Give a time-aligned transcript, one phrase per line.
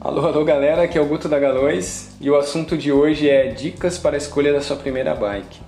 [0.00, 3.48] Alô, alô galera, aqui é o Guto da Galões e o assunto de hoje é
[3.48, 5.60] dicas para a escolha da sua primeira bike.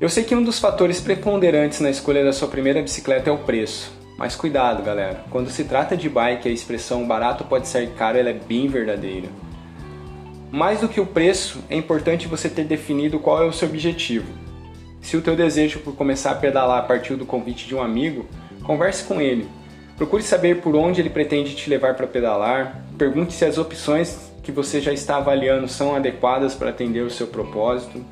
[0.00, 3.38] Eu sei que um dos fatores preponderantes na escolha da sua primeira bicicleta é o
[3.38, 8.16] preço, mas cuidado galera, quando se trata de bike a expressão barato pode ser caro
[8.16, 9.26] ela é bem verdadeira.
[10.48, 14.32] Mais do que o preço, é importante você ter definido qual é o seu objetivo.
[15.00, 18.24] Se o teu desejo por começar a pedalar partiu do convite de um amigo,
[18.62, 19.48] converse com ele
[19.98, 22.80] Procure saber por onde ele pretende te levar para pedalar.
[22.96, 27.26] Pergunte se as opções que você já está avaliando são adequadas para atender o seu
[27.26, 28.04] propósito.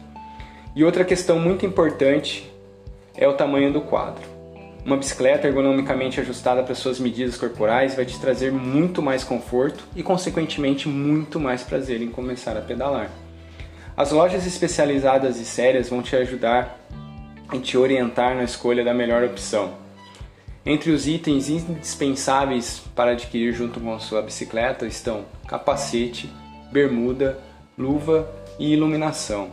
[0.74, 2.52] E outra questão muito importante
[3.14, 4.20] é o tamanho do quadro.
[4.84, 10.02] Uma bicicleta ergonomicamente ajustada para suas medidas corporais vai te trazer muito mais conforto e,
[10.02, 13.10] consequentemente, muito mais prazer em começar a pedalar.
[13.96, 16.80] As lojas especializadas e sérias vão te ajudar
[17.52, 19.85] e te orientar na escolha da melhor opção.
[20.66, 26.28] Entre os itens indispensáveis para adquirir junto com sua bicicleta estão capacete,
[26.72, 27.38] bermuda,
[27.78, 29.50] luva e iluminação.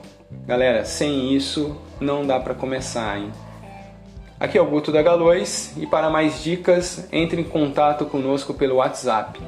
[0.48, 3.32] Galera, sem isso não dá para começar, hein?
[4.40, 8.78] Aqui é o Guto da Galois e para mais dicas entre em contato conosco pelo
[8.78, 9.40] WhatsApp.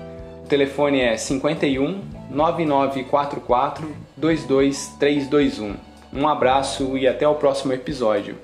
[0.44, 5.76] O telefone é 51 9944 22321.
[6.14, 8.38] Um abraço e até o próximo episódio.